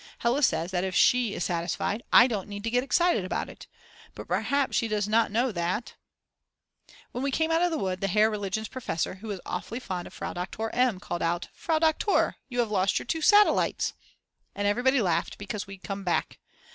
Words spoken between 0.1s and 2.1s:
Hella says that if she is satisfied,